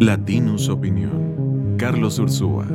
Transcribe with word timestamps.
Latinus 0.00 0.68
Opinión. 0.68 1.76
Carlos 1.78 2.18
Ursúa. 2.18 2.66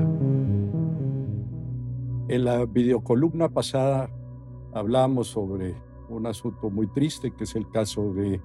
En 2.28 2.46
la 2.46 2.66
videocolumna 2.66 3.50
pasada 3.50 4.10
hablamos 4.74 5.28
sobre 5.28 5.76
un 6.10 6.26
asunto 6.26 6.72
muy 6.72 6.88
triste 6.88 7.32
que 7.38 7.44
es 7.44 7.56
el 7.56 7.70
caso 7.70 8.14
de 8.14 8.42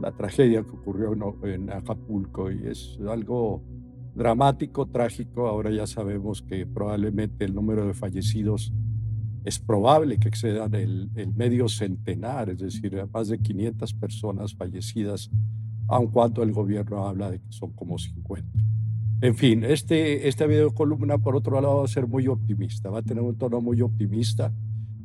la 0.00 0.12
tragedia 0.12 0.62
que 0.62 0.70
ocurrió 0.70 1.14
en 1.44 1.70
Acapulco 1.70 2.50
y 2.50 2.66
es 2.66 2.98
algo 3.08 3.62
dramático, 4.14 4.86
trágico. 4.86 5.46
Ahora 5.46 5.70
ya 5.70 5.86
sabemos 5.86 6.42
que 6.42 6.66
probablemente 6.66 7.46
el 7.46 7.54
número 7.54 7.86
de 7.86 7.94
fallecidos 7.94 8.74
es 9.44 9.58
probable 9.58 10.18
que 10.18 10.28
excedan 10.28 10.74
el, 10.74 11.08
medio 11.34 11.66
centenar, 11.68 12.50
es 12.50 12.58
decir, 12.58 13.08
más 13.12 13.28
de 13.28 13.38
500 13.38 13.94
personas 13.94 14.54
fallecidas, 14.54 15.30
aun 15.92 16.08
cuando 16.08 16.42
el 16.42 16.52
gobierno 16.52 17.06
habla 17.06 17.30
de 17.30 17.38
que 17.38 17.52
son 17.52 17.72
como 17.72 17.98
50. 17.98 18.48
En 19.20 19.36
fin, 19.36 19.62
este, 19.64 20.26
esta 20.26 20.46
videocolumna, 20.46 21.18
por 21.18 21.36
otro 21.36 21.60
lado, 21.60 21.78
va 21.78 21.84
a 21.84 21.88
ser 21.88 22.06
muy 22.06 22.26
optimista, 22.26 22.90
va 22.90 23.00
a 23.00 23.02
tener 23.02 23.22
un 23.22 23.36
tono 23.36 23.60
muy 23.60 23.80
optimista. 23.80 24.52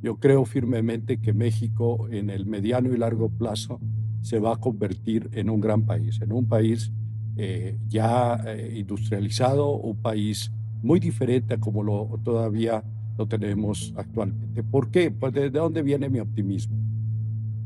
Yo 0.01 0.17
creo 0.17 0.45
firmemente 0.45 1.19
que 1.19 1.33
México 1.33 2.07
en 2.09 2.29
el 2.29 2.45
mediano 2.45 2.93
y 2.93 2.97
largo 2.97 3.29
plazo 3.29 3.79
se 4.21 4.39
va 4.39 4.53
a 4.53 4.55
convertir 4.57 5.29
en 5.33 5.49
un 5.49 5.61
gran 5.61 5.85
país, 5.85 6.19
en 6.21 6.31
un 6.31 6.47
país 6.47 6.91
eh, 7.35 7.77
ya 7.87 8.41
eh, 8.47 8.75
industrializado, 8.77 9.71
un 9.75 9.97
país 9.97 10.51
muy 10.81 10.99
diferente 10.99 11.55
a 11.55 11.59
como 11.59 11.83
lo 11.83 12.19
todavía 12.23 12.83
lo 13.17 13.27
tenemos 13.27 13.93
actualmente. 13.95 14.63
¿Por 14.63 14.89
qué? 14.89 15.11
Pues 15.11 15.33
¿De 15.33 15.49
dónde 15.49 15.81
viene 15.81 16.09
mi 16.09 16.19
optimismo? 16.19 16.75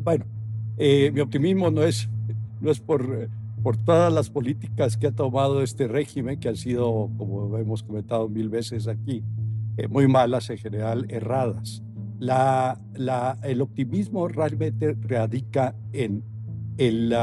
Bueno, 0.03 0.25
eh, 0.77 1.11
mi 1.13 1.19
optimismo 1.19 1.69
no 1.69 1.83
es, 1.83 2.09
no 2.61 2.71
es 2.71 2.79
por, 2.79 3.29
por 3.63 3.77
todas 3.77 4.13
las 4.13 4.29
políticas 4.29 4.97
que 4.97 5.07
ha 5.07 5.11
tomado 5.11 5.61
este 5.61 5.87
régimen, 5.87 6.39
que 6.39 6.49
han 6.49 6.55
sido, 6.55 7.09
como 7.17 7.57
hemos 7.57 7.83
comentado 7.83 8.29
mil 8.29 8.49
veces 8.49 8.87
aquí, 8.87 9.23
eh, 9.77 9.87
muy 9.87 10.07
malas 10.07 10.49
en 10.49 10.57
general, 10.57 11.05
erradas. 11.09 11.83
La, 12.19 12.79
la, 12.93 13.37
el 13.43 13.61
optimismo 13.61 14.27
realmente 14.27 14.95
radica 15.01 15.75
en 15.91 16.23
el, 16.77 17.15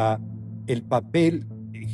el 0.66 0.82
papel 0.82 1.46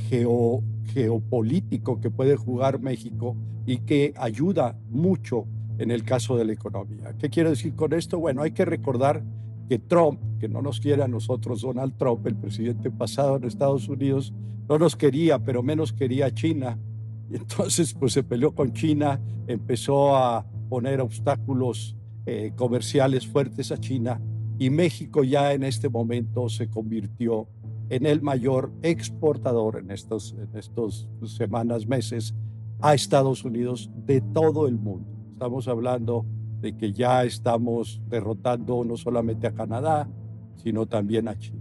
geo, 0.08 0.62
geopolítico 0.92 2.00
que 2.00 2.10
puede 2.10 2.36
jugar 2.36 2.80
México 2.80 3.36
y 3.66 3.78
que 3.78 4.14
ayuda 4.16 4.76
mucho 4.90 5.46
en 5.78 5.90
el 5.90 6.04
caso 6.04 6.36
de 6.36 6.44
la 6.44 6.52
economía. 6.52 7.14
¿Qué 7.18 7.28
quiero 7.28 7.50
decir 7.50 7.74
con 7.74 7.92
esto? 7.92 8.18
Bueno, 8.18 8.42
hay 8.42 8.52
que 8.52 8.64
recordar 8.64 9.22
que 9.68 9.78
Trump, 9.78 10.20
que 10.38 10.48
no 10.48 10.62
nos 10.62 10.80
quiere 10.80 11.02
a 11.02 11.08
nosotros, 11.08 11.62
Donald 11.62 11.96
Trump, 11.96 12.26
el 12.26 12.36
presidente 12.36 12.90
pasado 12.90 13.36
en 13.36 13.44
Estados 13.44 13.88
Unidos, 13.88 14.32
no 14.68 14.78
nos 14.78 14.96
quería, 14.96 15.38
pero 15.38 15.62
menos 15.62 15.92
quería 15.92 16.26
a 16.26 16.30
China. 16.34 16.78
Y 17.30 17.36
entonces, 17.36 17.94
pues 17.94 18.12
se 18.12 18.22
peleó 18.22 18.54
con 18.54 18.74
China, 18.74 19.18
empezó 19.46 20.14
a 20.14 20.44
poner 20.68 21.00
obstáculos 21.00 21.96
eh, 22.26 22.52
comerciales 22.54 23.26
fuertes 23.26 23.72
a 23.72 23.78
China 23.78 24.20
y 24.58 24.70
México 24.70 25.24
ya 25.24 25.52
en 25.52 25.62
este 25.62 25.88
momento 25.88 26.48
se 26.48 26.68
convirtió 26.68 27.48
en 27.90 28.06
el 28.06 28.22
mayor 28.22 28.72
exportador 28.82 29.78
en 29.78 29.90
estos, 29.90 30.34
en 30.38 30.56
estos 30.56 31.08
semanas, 31.24 31.86
meses 31.86 32.34
a 32.80 32.94
Estados 32.94 33.44
Unidos 33.44 33.90
de 34.06 34.20
todo 34.20 34.66
el 34.66 34.78
mundo. 34.78 35.08
Estamos 35.32 35.68
hablando 35.68 36.24
de 36.64 36.74
que 36.74 36.94
ya 36.94 37.24
estamos 37.24 38.00
derrotando 38.08 38.82
no 38.84 38.96
solamente 38.96 39.46
a 39.46 39.52
Canadá, 39.52 40.08
sino 40.56 40.86
también 40.86 41.28
a 41.28 41.38
China. 41.38 41.60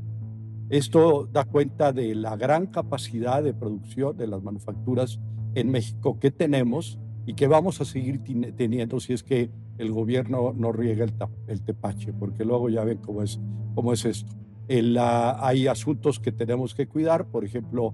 Esto 0.69 1.27
da 1.29 1.43
cuenta 1.43 1.91
de 1.91 2.15
la 2.15 2.37
gran 2.37 2.67
capacidad 2.67 3.43
de 3.43 3.53
producción 3.53 4.15
de 4.15 4.27
las 4.27 4.41
manufacturas 4.41 5.19
en 5.55 5.71
México 5.71 6.19
que 6.21 6.31
tenemos 6.31 6.97
y 7.25 7.33
que 7.33 7.47
vamos 7.47 7.81
a 7.81 7.85
seguir 7.85 8.21
teniendo 8.55 9.01
si 9.01 9.11
es 9.11 9.23
que 9.23 9.51
el 9.77 9.91
gobierno 9.91 10.53
no 10.55 10.71
riega 10.71 11.05
el, 11.47 11.61
tepache, 11.63 12.13
porque 12.13 12.45
luego 12.45 12.69
ya 12.69 12.85
ven 12.85 12.99
cómo 12.99 13.23
es, 13.23 13.41
cómo 13.75 13.91
es 13.91 14.05
esto. 14.05 14.31
hay 14.69 15.67
asuntos 15.67 16.21
que 16.21 16.31
tenemos 16.31 16.73
que 16.73 16.87
cuidar, 16.87 17.25
por 17.25 17.43
ejemplo, 17.43 17.93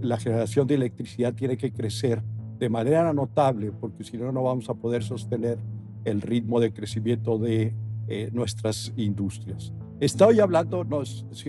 la 0.00 0.16
generación 0.16 0.66
de 0.66 0.76
electricidad 0.76 1.34
tiene 1.34 1.58
que 1.58 1.70
crecer 1.70 2.22
de 2.58 2.70
manera 2.70 3.12
notable, 3.12 3.72
porque 3.72 4.04
si 4.04 4.16
no, 4.16 4.32
no 4.32 4.42
vamos 4.42 4.70
a 4.70 4.74
poder 4.74 5.02
sostener 5.02 5.58
el 6.06 6.22
ritmo 6.22 6.60
de 6.60 6.72
crecimiento 6.72 7.36
de 7.38 7.74
eh, 8.08 8.30
nuestras 8.32 8.92
industrias. 8.96 9.72
Estoy 9.98 10.40
hablando, 10.40 10.84
no, 10.84 11.02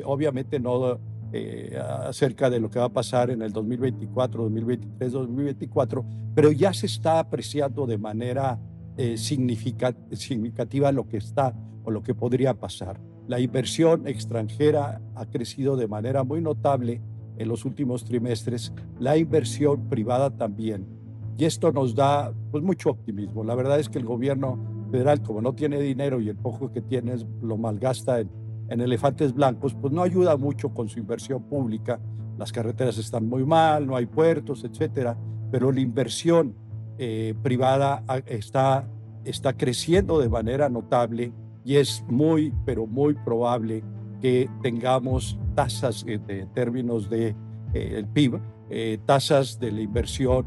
obviamente 0.06 0.60
no 0.60 1.00
eh, 1.32 1.78
acerca 1.78 2.50
de 2.50 2.60
lo 2.60 2.70
que 2.70 2.80
va 2.80 2.86
a 2.86 2.94
pasar 2.94 3.30
en 3.30 3.42
el 3.42 3.52
2024, 3.54 4.44
2023, 4.44 5.12
2024, 5.12 6.06
pero 6.34 6.52
ya 6.52 6.74
se 6.74 6.88
está 6.88 7.20
apreciando 7.20 7.86
de 7.86 7.98
manera 7.98 8.60
eh, 8.98 9.18
significativa 9.18 10.92
lo 10.92 11.08
que 11.08 11.18
está 11.18 11.54
o 11.84 11.92
lo 11.92 12.02
que 12.02 12.16
podría 12.16 12.56
pasar. 12.56 13.00
La 13.28 13.40
inversión 13.40 14.08
extranjera 14.08 15.02
ha 15.14 15.26
crecido 15.28 15.76
de 15.76 15.88
manera 15.88 16.24
muy 16.24 16.42
notable 16.42 17.02
en 17.38 17.48
los 17.50 17.66
últimos 17.66 18.04
trimestres, 18.04 18.74
la 19.00 19.18
inversión 19.18 19.90
privada 19.90 20.32
también. 20.32 20.97
Y 21.38 21.46
esto 21.46 21.72
nos 21.72 21.96
da 21.96 22.34
pues, 22.52 22.64
mucho 22.64 22.90
optimismo. 22.90 23.44
La 23.44 23.56
verdad 23.56 23.80
es 23.80 23.90
que 23.90 24.00
el 24.00 24.06
gobierno 24.06 24.58
federal, 24.92 25.22
como 25.22 25.42
no 25.42 25.54
tiene 25.54 25.80
dinero 25.80 26.20
y 26.20 26.30
el 26.30 26.36
poco 26.36 26.72
que 26.72 26.82
tiene 26.82 27.16
lo 27.42 27.58
malgasta 27.58 28.20
en, 28.20 28.30
en 28.70 28.82
elefantes 28.82 29.34
blancos, 29.34 29.76
pues 29.76 29.94
no 29.94 30.02
ayuda 30.02 30.38
mucho 30.38 30.70
con 30.70 30.90
su 30.90 31.00
inversión 31.00 31.44
pública. 31.44 32.00
Las 32.38 32.52
carreteras 32.52 32.98
están 32.98 33.28
muy 33.28 33.46
mal, 33.46 33.86
no 33.86 33.96
hay 33.96 34.06
puertos, 34.06 34.64
etcétera, 34.64 35.18
pero 35.52 35.72
la 35.72 35.80
inversión 35.80 36.56
eh, 37.00 37.36
privada 37.44 38.04
ah, 38.08 38.20
está, 38.26 38.88
está 39.24 39.54
creciendo 39.54 40.20
de 40.20 40.30
manera 40.30 40.68
notable 40.68 41.32
y 41.64 41.76
es 41.76 42.04
muy, 42.08 42.52
pero 42.66 42.88
muy 42.88 43.14
probable 43.14 43.84
que 44.20 44.50
tengamos 44.64 45.38
tasas 45.54 46.04
en 46.08 46.52
términos 46.54 47.08
de 47.08 47.36
eh, 47.74 47.94
el 47.96 48.08
PIB, 48.08 48.40
eh, 48.72 48.98
tasas 49.06 49.60
de 49.60 49.72
la 49.72 49.82
inversión 49.82 50.46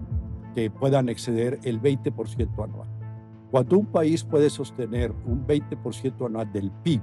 que 0.53 0.71
puedan 0.71 1.09
exceder 1.09 1.59
el 1.65 1.81
20% 1.81 2.65
anual. 2.65 2.89
Cuando 3.51 3.79
un 3.79 3.87
país 3.87 4.23
puede 4.25 4.49
sostener 4.49 5.13
un 5.27 5.47
20% 5.47 6.27
anual 6.27 6.53
del 6.53 6.71
PIB 6.71 7.01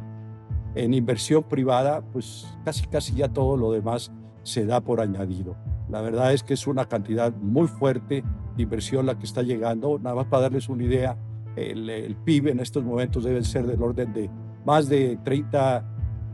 en 0.76 0.94
inversión 0.94 1.44
privada, 1.44 2.02
pues 2.14 2.48
casi 2.64 2.86
casi 2.88 3.16
ya 3.16 3.28
todo 3.28 3.58
lo 3.58 3.72
demás 3.72 4.12
se 4.44 4.66
da 4.66 4.80
por 4.80 5.02
añadido. 5.02 5.58
La 5.90 6.02
verdad 6.02 6.34
es 6.34 6.44
que 6.44 6.54
es 6.54 6.68
una 6.68 6.86
cantidad 6.86 7.34
muy 7.36 7.68
fuerte 7.68 8.24
de 8.56 8.64
inversión 8.64 9.06
la 9.06 9.18
que 9.18 9.26
está 9.26 9.42
llegando. 9.42 10.00
Nada 10.00 10.16
más 10.16 10.26
para 10.26 10.44
darles 10.44 10.70
una 10.70 10.84
idea, 10.84 11.18
el, 11.56 12.16
PIB 12.24 12.50
en 12.50 12.60
estos 12.60 12.84
momentos 12.84 13.24
debe 13.24 13.44
ser 13.44 13.66
del 13.66 13.82
orden 13.82 14.14
de 14.14 14.30
más 14.66 14.88
de 14.88 15.18
30, 15.24 15.86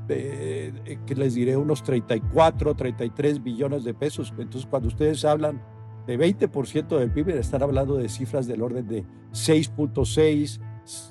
eh, 0.09 0.99
que 1.05 1.15
les 1.15 1.35
diré, 1.35 1.55
unos 1.55 1.81
34, 1.83 2.75
33 2.75 3.41
billones 3.41 3.83
de 3.83 3.93
pesos. 3.93 4.33
Entonces, 4.37 4.67
cuando 4.69 4.89
ustedes 4.89 5.23
hablan 5.25 5.61
de 6.07 6.19
20% 6.19 6.99
del 6.99 7.11
PIB, 7.11 7.29
están 7.29 7.63
hablando 7.63 7.95
de 7.95 8.09
cifras 8.09 8.47
del 8.47 8.61
orden 8.61 8.87
de 8.87 9.05
6.6 9.31 10.59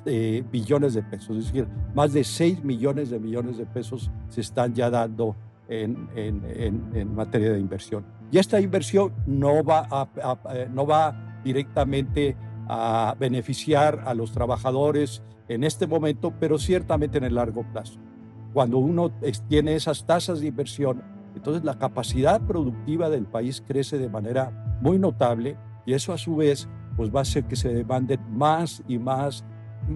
eh, 0.04 0.44
billones 0.50 0.94
de 0.94 1.02
pesos, 1.02 1.36
es 1.38 1.46
decir, 1.46 1.66
más 1.94 2.12
de 2.12 2.24
6 2.24 2.62
millones 2.62 3.10
de 3.10 3.18
millones 3.18 3.56
de 3.56 3.64
pesos 3.64 4.10
se 4.28 4.42
están 4.42 4.74
ya 4.74 4.90
dando 4.90 5.34
en, 5.68 6.08
en, 6.14 6.90
en, 6.94 7.14
materia 7.14 7.52
de 7.52 7.58
inversión. 7.58 8.04
Y 8.30 8.38
esta 8.38 8.60
inversión 8.60 9.14
no 9.26 9.64
va, 9.64 9.86
a, 9.90 10.08
eh, 10.54 10.68
no 10.70 10.86
va 10.86 11.40
directamente 11.42 12.36
a 12.68 13.16
beneficiar 13.18 14.02
a 14.04 14.12
los 14.14 14.32
trabajadores 14.32 15.22
en 15.48 15.64
este 15.64 15.86
momento, 15.86 16.34
pero 16.38 16.58
ciertamente 16.58 17.18
en 17.18 17.24
el 17.24 17.34
largo 17.34 17.64
plazo. 17.72 17.98
Cuando 18.52 18.78
uno 18.78 19.10
tiene 19.48 19.74
esas 19.74 20.04
tasas 20.04 20.40
de 20.40 20.48
inversión, 20.48 21.02
entonces 21.34 21.64
la 21.64 21.78
capacidad 21.78 22.40
productiva 22.40 23.10
del 23.10 23.26
país 23.26 23.62
crece 23.66 23.98
de 23.98 24.08
manera 24.08 24.78
muy 24.80 24.98
notable 24.98 25.56
y 25.86 25.94
eso 25.94 26.12
a 26.12 26.18
su 26.18 26.36
vez 26.36 26.68
pues 26.96 27.14
va 27.14 27.20
a 27.20 27.22
hacer 27.22 27.44
que 27.44 27.56
se 27.56 27.72
demande 27.72 28.18
más 28.30 28.82
y 28.86 28.98
más 28.98 29.44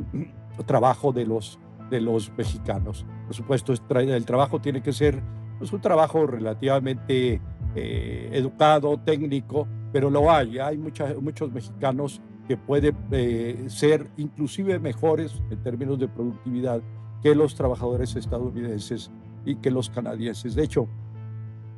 trabajo 0.67 1.13
de 1.13 1.27
los, 1.27 1.59
de 1.91 2.01
los 2.01 2.33
mexicanos. 2.37 3.05
Por 3.27 3.35
supuesto, 3.35 3.73
el 3.73 4.25
trabajo 4.25 4.61
tiene 4.61 4.83
que 4.83 4.93
ser 4.93 5.23
pues, 5.59 5.73
un 5.73 5.81
trabajo 5.81 6.27
relativamente 6.27 7.41
eh, 7.75 8.31
educado, 8.33 8.99
técnico, 8.99 9.69
pero 9.93 10.11
lo 10.11 10.31
hay. 10.31 10.59
Hay 10.59 10.79
muchos 10.79 11.53
mexicanos 11.53 12.21
que 12.49 12.57
pueden 12.57 12.97
eh, 13.11 13.65
ser 13.69 14.09
inclusive 14.17 14.79
mejores 14.79 15.43
en 15.51 15.63
términos 15.63 15.99
de 15.99 16.09
productividad 16.09 16.81
que 17.23 17.35
los 17.35 17.55
trabajadores 17.55 18.15
estadounidenses 18.15 19.11
y 19.45 19.57
que 19.57 19.71
los 19.71 19.91
canadienses. 19.91 20.55
De 20.55 20.65
hecho, 20.65 20.89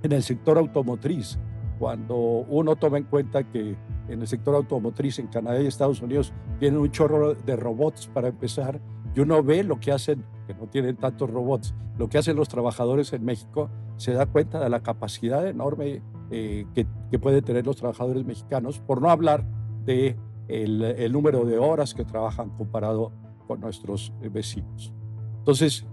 en 0.02 0.12
el 0.12 0.22
sector 0.22 0.58
automotriz, 0.58 1.38
cuando 1.78 2.16
uno 2.16 2.76
toma 2.76 2.98
en 2.98 3.04
cuenta 3.04 3.44
que 3.44 3.76
en 4.08 4.20
el 4.20 4.26
sector 4.26 4.54
automotriz 4.54 5.18
en 5.18 5.28
Canadá 5.28 5.60
y 5.60 5.66
Estados 5.66 6.02
Unidos 6.02 6.32
tienen 6.58 6.80
un 6.80 6.90
chorro 6.90 7.34
de 7.34 7.56
robots 7.56 8.08
para 8.08 8.28
empezar, 8.28 8.80
y 9.14 9.20
uno 9.20 9.42
ve 9.42 9.64
lo 9.64 9.80
que 9.80 9.92
hacen, 9.92 10.24
que 10.46 10.54
no 10.54 10.66
tienen 10.66 10.96
tantos 10.96 11.30
robots, 11.30 11.74
lo 11.98 12.08
que 12.08 12.18
hacen 12.18 12.36
los 12.36 12.48
trabajadores 12.48 13.12
en 13.12 13.24
México, 13.24 13.70
se 13.96 14.12
da 14.12 14.26
cuenta 14.26 14.60
de 14.60 14.68
la 14.68 14.80
capacidad 14.80 15.46
enorme 15.46 16.02
eh, 16.30 16.66
que, 16.74 16.86
que, 17.10 17.18
pueden 17.18 17.42
tener 17.42 17.66
los 17.66 17.76
trabajadores 17.76 18.24
mexicanos, 18.24 18.78
por 18.80 19.00
no 19.00 19.10
hablar 19.10 19.44
de 19.84 20.16
el, 20.46 20.82
el 20.82 21.12
número 21.12 21.44
de 21.44 21.58
horas 21.58 21.94
que 21.94 22.04
trabajan 22.04 22.50
comparado 22.50 23.12
con 23.46 23.60
nuestros 23.60 24.12
eh, 24.22 24.28
vecinos. 24.28 24.92
Entonces, 25.38 25.86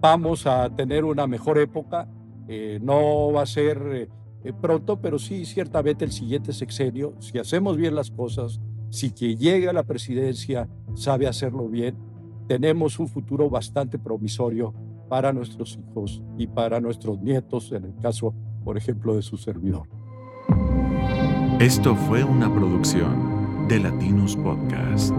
vamos 0.00 0.46
a 0.46 0.68
tener 0.70 1.04
una 1.04 1.26
mejor 1.26 1.58
época, 1.58 2.08
eh, 2.54 2.78
no 2.82 3.32
va 3.32 3.42
a 3.42 3.46
ser 3.46 4.10
pronto, 4.60 5.00
pero 5.00 5.18
sí 5.18 5.44
ciertamente 5.44 6.04
el 6.04 6.12
siguiente 6.12 6.52
sexenio, 6.52 7.14
si 7.20 7.38
hacemos 7.38 7.76
bien 7.76 7.94
las 7.94 8.10
cosas, 8.10 8.60
si 8.90 9.12
que 9.12 9.36
llega 9.36 9.70
a 9.70 9.72
la 9.72 9.84
presidencia 9.84 10.68
sabe 10.94 11.26
hacerlo 11.26 11.68
bien, 11.68 11.96
tenemos 12.46 12.98
un 12.98 13.08
futuro 13.08 13.48
bastante 13.48 13.98
promisorio 13.98 14.74
para 15.08 15.32
nuestros 15.32 15.78
hijos 15.78 16.22
y 16.36 16.46
para 16.46 16.80
nuestros 16.80 17.20
nietos, 17.20 17.72
en 17.72 17.84
el 17.84 17.94
caso, 18.00 18.34
por 18.64 18.76
ejemplo, 18.76 19.14
de 19.14 19.22
su 19.22 19.36
servidor. 19.36 19.88
Esto 21.58 21.94
fue 21.94 22.24
una 22.24 22.52
producción 22.52 23.68
de 23.68 23.78
Latinus 23.78 24.36
Podcast. 24.36 25.14